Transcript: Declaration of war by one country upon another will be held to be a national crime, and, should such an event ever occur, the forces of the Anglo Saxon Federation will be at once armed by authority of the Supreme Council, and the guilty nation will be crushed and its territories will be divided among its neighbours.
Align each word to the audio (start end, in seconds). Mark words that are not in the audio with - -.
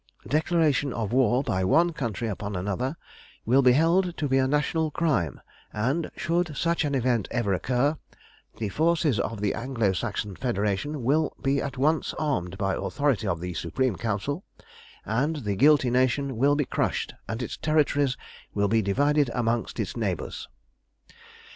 Declaration 0.27 0.93
of 0.93 1.13
war 1.13 1.43
by 1.43 1.63
one 1.63 1.93
country 1.93 2.27
upon 2.27 2.55
another 2.55 2.97
will 3.45 3.61
be 3.61 3.73
held 3.73 4.17
to 4.17 4.27
be 4.27 4.39
a 4.39 4.47
national 4.47 4.89
crime, 4.89 5.39
and, 5.71 6.09
should 6.17 6.57
such 6.57 6.83
an 6.83 6.95
event 6.95 7.27
ever 7.29 7.53
occur, 7.53 7.95
the 8.57 8.69
forces 8.69 9.19
of 9.19 9.41
the 9.41 9.53
Anglo 9.53 9.93
Saxon 9.93 10.35
Federation 10.35 11.03
will 11.03 11.35
be 11.43 11.61
at 11.61 11.77
once 11.77 12.15
armed 12.17 12.57
by 12.57 12.73
authority 12.73 13.27
of 13.27 13.39
the 13.41 13.53
Supreme 13.53 13.95
Council, 13.95 14.43
and 15.05 15.35
the 15.35 15.55
guilty 15.55 15.91
nation 15.91 16.35
will 16.35 16.55
be 16.55 16.65
crushed 16.65 17.13
and 17.27 17.43
its 17.43 17.55
territories 17.55 18.17
will 18.55 18.67
be 18.67 18.81
divided 18.81 19.29
among 19.35 19.67
its 19.77 19.95
neighbours. 19.95 20.47